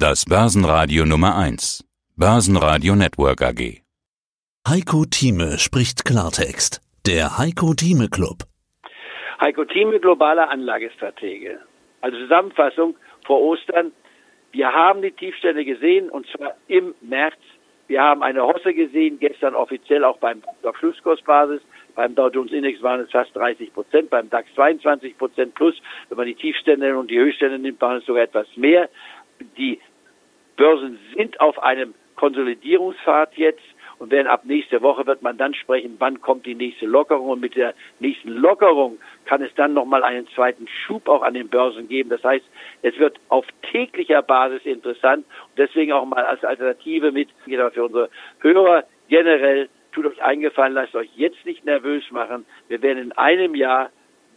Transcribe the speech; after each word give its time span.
Das 0.00 0.24
Börsenradio 0.24 1.04
Nummer 1.04 1.36
1. 1.36 1.84
Börsenradio 2.16 2.94
Network 2.94 3.42
AG. 3.42 3.82
Heiko 4.68 5.04
Thieme 5.10 5.58
spricht 5.58 6.04
Klartext. 6.04 6.80
Der 7.04 7.36
Heiko 7.36 7.74
Thieme 7.74 8.08
Club. 8.08 8.44
Heiko 9.40 9.64
Thieme, 9.64 9.98
globaler 9.98 10.50
Anlagestratege. 10.50 11.58
Also 12.00 12.16
Zusammenfassung 12.16 12.94
vor 13.26 13.40
Ostern. 13.40 13.90
Wir 14.52 14.68
haben 14.72 15.02
die 15.02 15.10
Tiefstände 15.10 15.64
gesehen 15.64 16.10
und 16.10 16.28
zwar 16.28 16.54
im 16.68 16.94
März. 17.00 17.34
Wir 17.88 18.00
haben 18.00 18.22
eine 18.22 18.44
Hosse 18.44 18.74
gesehen, 18.74 19.18
gestern 19.18 19.56
offiziell 19.56 20.04
auch 20.04 20.18
beim 20.18 20.42
auf 20.62 20.76
Schlusskursbasis. 20.76 21.62
Beim 21.96 22.14
Dow 22.14 22.28
Jones 22.28 22.52
Index 22.52 22.80
waren 22.82 23.00
es 23.00 23.10
fast 23.10 23.34
30 23.34 23.74
Prozent, 23.74 24.10
beim 24.10 24.30
DAX 24.30 24.48
22 24.54 25.18
Prozent 25.18 25.56
plus. 25.56 25.74
Wenn 26.08 26.18
man 26.18 26.28
die 26.28 26.36
Tiefstände 26.36 26.96
und 26.96 27.10
die 27.10 27.18
Höchststände 27.18 27.58
nimmt, 27.58 27.80
waren 27.80 27.96
es 27.96 28.06
sogar 28.06 28.22
etwas 28.22 28.46
mehr. 28.54 28.88
Die 29.56 29.80
Börsen 30.58 30.98
sind 31.16 31.40
auf 31.40 31.62
einem 31.62 31.94
Konsolidierungspfad 32.16 33.36
jetzt 33.36 33.62
und 33.98 34.10
werden 34.10 34.26
ab 34.26 34.44
nächste 34.44 34.82
Woche 34.82 35.06
wird 35.06 35.22
man 35.22 35.38
dann 35.38 35.54
sprechen, 35.54 35.96
wann 35.98 36.20
kommt 36.20 36.46
die 36.46 36.54
nächste 36.54 36.84
Lockerung 36.84 37.30
und 37.30 37.40
mit 37.40 37.54
der 37.56 37.74
nächsten 38.00 38.28
Lockerung 38.28 38.98
kann 39.24 39.40
es 39.40 39.54
dann 39.54 39.72
nochmal 39.72 40.02
einen 40.02 40.26
zweiten 40.34 40.66
Schub 40.68 41.08
auch 41.08 41.22
an 41.22 41.34
den 41.34 41.48
Börsen 41.48 41.88
geben. 41.88 42.10
Das 42.10 42.22
heißt, 42.24 42.44
es 42.82 42.98
wird 42.98 43.18
auf 43.28 43.46
täglicher 43.70 44.22
Basis 44.22 44.64
interessant 44.64 45.24
und 45.48 45.58
deswegen 45.58 45.92
auch 45.92 46.04
mal 46.04 46.24
als 46.24 46.44
Alternative 46.44 47.12
mit 47.12 47.28
für 47.44 47.84
unsere 47.84 48.10
Hörer 48.40 48.84
generell 49.08 49.68
tut 49.92 50.06
euch 50.06 50.22
eingefallen, 50.22 50.74
lasst 50.74 50.94
euch 50.94 51.10
jetzt 51.16 51.44
nicht 51.46 51.64
nervös 51.64 52.04
machen. 52.10 52.46
Wir 52.68 52.82
werden 52.82 52.98
in 52.98 53.12
einem 53.12 53.54
Jahr 53.54 53.90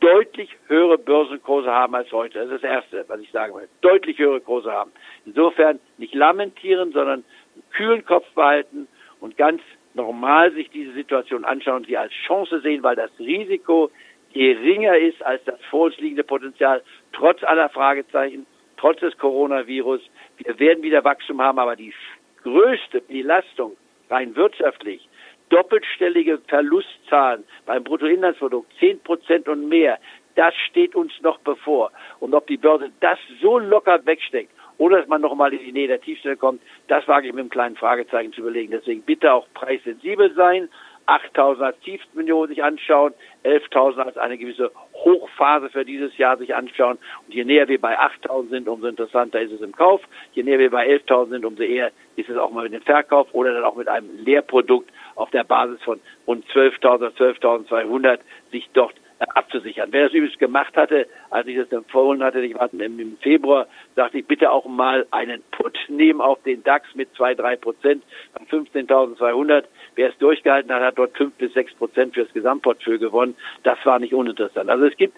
deutlich 0.00 0.50
höhere 0.68 0.98
Börsenkurse 0.98 1.70
haben 1.70 1.94
als 1.94 2.10
heute. 2.12 2.38
Das 2.38 2.50
ist 2.50 2.62
das 2.62 2.70
Erste, 2.70 3.04
was 3.08 3.20
ich 3.20 3.30
sagen 3.30 3.54
will. 3.54 3.68
Deutlich 3.80 4.18
höhere 4.18 4.40
Kurse 4.40 4.72
haben. 4.72 4.92
Insofern 5.24 5.78
nicht 5.98 6.14
lamentieren, 6.14 6.92
sondern 6.92 7.24
einen 7.54 7.62
kühlen 7.72 8.04
Kopf 8.04 8.26
behalten 8.34 8.88
und 9.20 9.36
ganz 9.36 9.62
normal 9.94 10.52
sich 10.52 10.70
diese 10.70 10.92
Situation 10.92 11.44
anschauen 11.44 11.76
und 11.76 11.86
sie 11.86 11.96
als 11.96 12.12
Chance 12.12 12.60
sehen, 12.60 12.82
weil 12.82 12.96
das 12.96 13.10
Risiko 13.18 13.90
geringer 14.32 14.96
ist 14.98 15.22
als 15.24 15.42
das 15.44 15.58
vor 15.70 15.86
uns 15.86 15.96
liegende 15.98 16.24
Potenzial, 16.24 16.82
trotz 17.12 17.42
aller 17.42 17.70
Fragezeichen, 17.70 18.46
trotz 18.76 19.00
des 19.00 19.16
Coronavirus. 19.16 20.02
Wir 20.38 20.58
werden 20.58 20.82
wieder 20.82 21.02
Wachstum 21.04 21.40
haben, 21.40 21.58
aber 21.58 21.76
die 21.76 21.94
größte 22.42 23.00
Belastung 23.00 23.76
rein 24.10 24.36
wirtschaftlich 24.36 25.05
doppelstellige 25.48 26.38
Verlustzahlen 26.48 27.44
beim 27.66 27.84
Bruttoinlandsprodukt, 27.84 28.72
zehn 28.78 29.00
Prozent 29.00 29.48
und 29.48 29.68
mehr, 29.68 29.98
das 30.34 30.54
steht 30.68 30.94
uns 30.94 31.12
noch 31.22 31.38
bevor. 31.38 31.90
Und 32.20 32.34
ob 32.34 32.46
die 32.46 32.58
Börse 32.58 32.90
das 33.00 33.18
so 33.40 33.58
locker 33.58 34.04
wegsteckt, 34.04 34.50
oder 34.78 34.98
dass 34.98 35.08
man 35.08 35.22
nochmal 35.22 35.54
in 35.54 35.60
die 35.60 35.72
Nähe 35.72 35.88
der 35.88 36.00
Tiefstelle 36.00 36.36
kommt, 36.36 36.60
das 36.88 37.08
wage 37.08 37.28
ich 37.28 37.32
mit 37.32 37.40
einem 37.40 37.50
kleinen 37.50 37.76
Fragezeichen 37.76 38.32
zu 38.32 38.42
überlegen. 38.42 38.72
Deswegen 38.72 39.02
bitte 39.02 39.32
auch 39.32 39.46
preissensibel 39.54 40.34
sein, 40.34 40.68
8.000 41.06 41.62
als 41.62 41.78
Tiefstmillion 41.80 42.48
sich 42.48 42.62
anschauen, 42.64 43.14
11.000 43.44 43.98
als 43.98 44.18
eine 44.18 44.36
gewisse 44.36 44.72
Hochphase 44.92 45.70
für 45.70 45.84
dieses 45.84 46.16
Jahr 46.18 46.36
sich 46.36 46.54
anschauen. 46.54 46.98
Und 47.26 47.34
je 47.34 47.44
näher 47.44 47.68
wir 47.68 47.80
bei 47.80 47.98
8.000 47.98 48.50
sind, 48.50 48.68
umso 48.68 48.88
interessanter 48.88 49.40
ist 49.40 49.52
es 49.52 49.60
im 49.60 49.74
Kauf. 49.74 50.02
Je 50.32 50.42
näher 50.42 50.58
wir 50.58 50.70
bei 50.70 50.88
11.000 50.88 51.28
sind, 51.30 51.44
umso 51.44 51.62
eher 51.62 51.92
ist 52.16 52.28
es 52.28 52.36
auch 52.36 52.50
mal 52.50 52.64
mit 52.64 52.72
dem 52.72 52.82
Verkauf 52.82 53.28
oder 53.32 53.54
dann 53.54 53.64
auch 53.64 53.76
mit 53.76 53.88
einem 53.88 54.10
Leerprodukt 54.24 54.90
auf 55.16 55.30
der 55.30 55.44
Basis 55.44 55.82
von 55.82 56.00
rund 56.26 56.46
12.000, 56.46 57.16
12.200 57.16 58.20
sich 58.52 58.68
dort 58.72 58.94
abzusichern. 59.18 59.88
Wer 59.92 60.04
das 60.04 60.12
übrigens 60.12 60.38
gemacht 60.38 60.76
hatte, 60.76 61.06
als 61.30 61.46
ich 61.46 61.56
das 61.56 61.72
empfohlen 61.72 62.22
hatte, 62.22 62.40
ich 62.40 62.54
war 62.54 62.68
im 62.72 63.16
Februar, 63.20 63.66
sagte 63.94 64.18
ich 64.18 64.26
bitte 64.26 64.50
auch 64.50 64.66
mal 64.66 65.06
einen 65.10 65.42
Put 65.52 65.78
nehmen 65.88 66.20
auf 66.20 66.42
den 66.42 66.62
DAX 66.62 66.94
mit 66.94 67.14
zwei, 67.14 67.34
drei 67.34 67.56
Prozent 67.56 68.02
an 68.34 68.46
15.200. 68.46 69.64
Wer 69.94 70.10
es 70.10 70.18
durchgehalten 70.18 70.72
hat, 70.72 70.82
hat 70.82 70.98
dort 70.98 71.16
fünf 71.16 71.34
bis 71.34 71.52
sechs 71.54 71.72
Prozent 71.74 72.14
fürs 72.14 72.32
Gesamtportfolio 72.32 72.98
gewonnen. 72.98 73.36
Das 73.62 73.78
war 73.84 73.98
nicht 73.98 74.12
uninteressant. 74.12 74.68
Also 74.68 74.84
es 74.84 74.96
gibt 74.96 75.16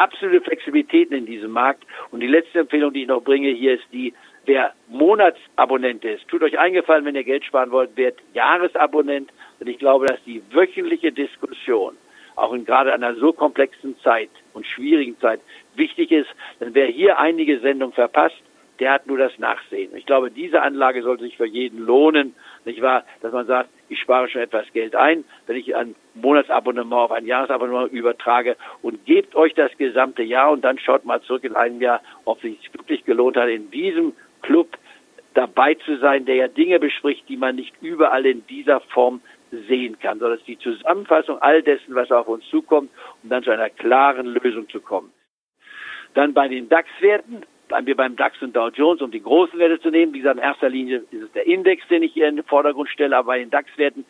absolute 0.00 0.40
Flexibilitäten 0.40 1.16
in 1.16 1.26
diesem 1.26 1.50
Markt. 1.50 1.84
Und 2.10 2.20
die 2.20 2.26
letzte 2.26 2.60
Empfehlung, 2.60 2.92
die 2.92 3.02
ich 3.02 3.08
noch 3.08 3.22
bringe, 3.22 3.50
hier 3.50 3.74
ist 3.74 3.84
die, 3.92 4.14
wer 4.46 4.72
Monatsabonnent 4.88 6.04
ist, 6.04 6.26
tut 6.28 6.42
euch 6.42 6.58
eingefallen, 6.58 7.04
wenn 7.04 7.14
ihr 7.14 7.24
Geld 7.24 7.44
sparen 7.44 7.70
wollt, 7.70 7.96
werdet 7.96 8.20
Jahresabonnent. 8.34 9.30
Und 9.60 9.68
ich 9.68 9.78
glaube, 9.78 10.06
dass 10.06 10.22
die 10.24 10.42
wöchentliche 10.50 11.12
Diskussion 11.12 11.96
auch 12.36 12.52
in 12.52 12.64
gerade 12.64 12.92
einer 12.94 13.14
so 13.16 13.32
komplexen 13.32 13.98
Zeit 14.00 14.30
und 14.54 14.66
schwierigen 14.66 15.18
Zeit 15.20 15.40
wichtig 15.74 16.10
ist. 16.10 16.30
Denn 16.58 16.74
wer 16.74 16.86
hier 16.86 17.18
einige 17.18 17.60
Sendungen 17.60 17.94
verpasst, 17.94 18.40
der 18.80 18.92
hat 18.92 19.06
nur 19.06 19.18
das 19.18 19.38
Nachsehen. 19.38 19.94
Ich 19.94 20.06
glaube, 20.06 20.30
diese 20.30 20.62
Anlage 20.62 21.02
sollte 21.02 21.24
sich 21.24 21.36
für 21.36 21.46
jeden 21.46 21.78
lohnen, 21.78 22.34
nicht 22.64 22.80
wahr? 22.80 23.04
Dass 23.20 23.32
man 23.32 23.46
sagt, 23.46 23.68
ich 23.88 24.00
spare 24.00 24.28
schon 24.28 24.40
etwas 24.40 24.66
Geld 24.72 24.96
ein, 24.96 25.24
wenn 25.46 25.56
ich 25.56 25.76
ein 25.76 25.94
Monatsabonnement 26.14 26.92
auf 26.92 27.12
ein 27.12 27.26
Jahresabonnement 27.26 27.92
übertrage 27.92 28.56
und 28.82 29.04
gebt 29.04 29.34
euch 29.34 29.54
das 29.54 29.70
gesamte 29.76 30.22
Jahr 30.22 30.50
und 30.50 30.62
dann 30.62 30.78
schaut 30.78 31.04
mal 31.04 31.20
zurück 31.22 31.44
in 31.44 31.54
einem 31.54 31.80
Jahr, 31.80 32.00
ob 32.24 32.38
es 32.38 32.42
sich 32.42 32.72
wirklich 32.72 33.04
gelohnt 33.04 33.36
hat, 33.36 33.48
in 33.48 33.70
diesem 33.70 34.14
Club 34.42 34.76
dabei 35.34 35.74
zu 35.74 35.98
sein, 35.98 36.24
der 36.24 36.34
ja 36.34 36.48
Dinge 36.48 36.80
bespricht, 36.80 37.28
die 37.28 37.36
man 37.36 37.56
nicht 37.56 37.74
überall 37.82 38.26
in 38.26 38.46
dieser 38.46 38.80
Form 38.80 39.20
sehen 39.68 39.98
kann, 39.98 40.18
sondern 40.18 40.36
es 40.36 40.40
ist 40.40 40.48
die 40.48 40.58
Zusammenfassung 40.58 41.38
all 41.38 41.62
dessen, 41.62 41.94
was 41.94 42.10
auf 42.10 42.28
uns 42.28 42.48
zukommt, 42.48 42.90
um 43.22 43.28
dann 43.28 43.42
zu 43.42 43.50
einer 43.50 43.70
klaren 43.70 44.26
Lösung 44.26 44.68
zu 44.68 44.80
kommen. 44.80 45.12
Dann 46.14 46.34
bei 46.34 46.48
den 46.48 46.68
DAX-Werten, 46.68 47.44
wir 47.84 47.96
beim 47.96 48.16
DAX 48.16 48.40
und 48.42 48.54
Dow 48.54 48.68
Jones, 48.68 49.02
um 49.02 49.10
die 49.10 49.22
großen 49.22 49.58
Werte 49.58 49.80
zu 49.80 49.90
nehmen. 49.90 50.12
Wie 50.12 50.18
gesagt, 50.18 50.38
in 50.38 50.42
erster 50.42 50.68
Linie 50.68 51.04
ist 51.10 51.22
es 51.22 51.32
der 51.32 51.46
Index, 51.46 51.86
den 51.88 52.02
ich 52.02 52.12
hier 52.12 52.28
in 52.28 52.36
den 52.36 52.44
Vordergrund 52.44 52.88
stelle, 52.88 53.16
aber 53.16 53.28
bei 53.28 53.38
den 53.38 53.50
DAX-Werten 53.50 54.04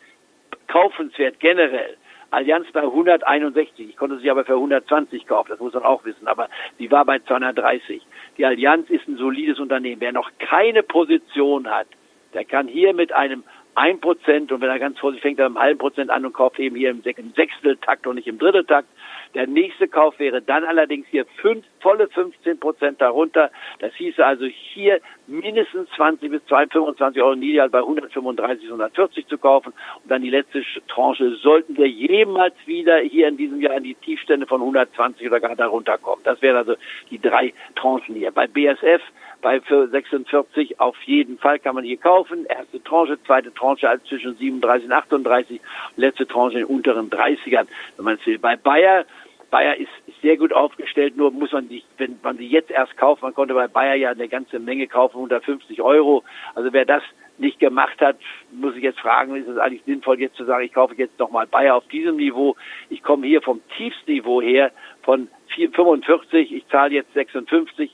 kaufenswert 0.67 1.39
generell. 1.39 1.97
Allianz 2.31 2.67
bei 2.71 2.81
161. 2.81 3.89
Ich 3.89 3.97
konnte 3.97 4.17
sie 4.19 4.31
aber 4.31 4.45
für 4.45 4.53
120 4.53 5.27
kaufen, 5.27 5.49
das 5.49 5.59
muss 5.59 5.73
man 5.73 5.83
auch 5.83 6.05
wissen, 6.05 6.27
aber 6.27 6.47
sie 6.77 6.89
war 6.89 7.03
bei 7.03 7.19
230. 7.19 8.01
Die 8.37 8.45
Allianz 8.45 8.89
ist 8.89 9.07
ein 9.07 9.17
solides 9.17 9.59
Unternehmen. 9.59 9.99
Wer 9.99 10.13
noch 10.13 10.31
keine 10.39 10.81
Position 10.81 11.69
hat, 11.69 11.87
der 12.33 12.45
kann 12.45 12.67
hier 12.69 12.93
mit 12.93 13.11
einem 13.11 13.43
ein 13.75 13.99
Prozent 13.99 14.51
und 14.51 14.61
wenn 14.61 14.69
er 14.69 14.79
ganz 14.79 14.99
vorsichtig 14.99 15.21
fängt 15.21 15.39
er 15.39 15.45
im 15.47 15.57
halben 15.57 15.79
Prozent 15.79 16.09
an 16.09 16.25
und 16.25 16.33
kauft 16.33 16.59
eben 16.59 16.75
hier 16.75 16.89
im 16.89 17.01
Sechsteltakt 17.01 18.05
und 18.05 18.15
nicht 18.15 18.27
im 18.27 18.37
Dritteltakt. 18.37 18.87
Der 19.33 19.47
nächste 19.47 19.87
Kauf 19.87 20.19
wäre 20.19 20.41
dann 20.41 20.65
allerdings 20.65 21.07
hier 21.09 21.25
fünf, 21.37 21.63
volle 21.79 22.09
15 22.09 22.59
Prozent 22.59 22.99
darunter. 22.99 23.49
Das 23.79 23.93
hieße 23.95 24.25
also 24.25 24.45
hier 24.45 24.99
mindestens 25.27 25.89
20 25.95 26.29
bis 26.31 26.41
25 26.47 27.21
Euro 27.21 27.35
Niederhalt 27.35 27.71
bei 27.71 27.79
135, 27.79 28.65
140 28.65 29.27
zu 29.27 29.37
kaufen. 29.37 29.73
Und 30.03 30.11
dann 30.11 30.21
die 30.21 30.29
letzte 30.29 30.63
Tranche 30.87 31.35
sollten 31.35 31.77
wir 31.77 31.87
jemals 31.87 32.55
wieder 32.65 32.97
hier 32.97 33.29
in 33.29 33.37
diesem 33.37 33.61
Jahr 33.61 33.77
in 33.77 33.83
die 33.83 33.95
Tiefstände 33.95 34.47
von 34.47 34.59
120 34.59 35.25
oder 35.27 35.39
gar 35.39 35.55
darunter 35.55 35.97
kommen. 35.97 36.21
Das 36.25 36.41
wären 36.41 36.57
also 36.57 36.75
die 37.09 37.19
drei 37.19 37.53
Tranchen 37.75 38.15
hier. 38.15 38.31
Bei 38.31 38.47
BSF 38.47 39.01
bei 39.41 39.59
46 39.59 40.79
auf 40.79 40.95
jeden 41.03 41.37
Fall 41.37 41.59
kann 41.59 41.75
man 41.75 41.83
hier 41.83 41.97
kaufen. 41.97 42.45
Erste 42.45 42.83
Tranche, 42.83 43.17
zweite 43.25 43.53
Tranche 43.53 43.89
als 43.89 44.03
zwischen 44.05 44.35
37 44.35 44.87
und 44.87 44.93
38, 44.93 45.61
letzte 45.97 46.27
Tranche 46.27 46.59
in 46.59 46.65
unteren 46.65 47.09
30ern, 47.09 47.67
wenn 47.97 48.05
man 48.05 48.15
es 48.15 48.25
will. 48.25 48.39
Bei 48.39 48.55
Bayer 48.55 49.05
Bayer 49.51 49.75
ist, 49.75 49.89
sehr 50.21 50.37
gut 50.37 50.53
aufgestellt, 50.53 51.17
nur 51.17 51.31
muss 51.31 51.51
man 51.51 51.67
sich, 51.67 51.83
wenn 51.97 52.17
man 52.23 52.37
sie 52.37 52.47
jetzt 52.47 52.71
erst 52.71 52.95
kauft, 52.95 53.21
man 53.21 53.33
konnte 53.33 53.53
bei 53.53 53.67
Bayer 53.67 53.95
ja 53.95 54.11
eine 54.11 54.29
ganze 54.29 54.59
Menge 54.59 54.87
kaufen, 54.87 55.17
150 55.17 55.81
Euro. 55.81 56.23
Also 56.55 56.71
wer 56.73 56.85
das 56.85 57.03
nicht 57.37 57.59
gemacht 57.59 57.99
hat, 57.99 58.17
muss 58.51 58.75
ich 58.75 58.83
jetzt 58.83 58.99
fragen, 58.99 59.35
ist 59.35 59.47
es 59.47 59.57
eigentlich 59.57 59.83
sinnvoll, 59.83 60.19
jetzt 60.21 60.37
zu 60.37 60.45
sagen, 60.45 60.63
ich 60.63 60.73
kaufe 60.73 60.95
jetzt 60.95 61.19
nochmal 61.19 61.47
Bayer 61.47 61.75
auf 61.75 61.87
diesem 61.87 62.15
Niveau. 62.15 62.55
Ich 62.89 63.03
komme 63.03 63.27
hier 63.27 63.41
vom 63.41 63.61
Tiefstniveau 63.75 64.41
her 64.41 64.71
von 65.01 65.27
45, 65.55 66.53
ich 66.53 66.67
zahle 66.69 66.93
jetzt 66.93 67.13
56. 67.13 67.93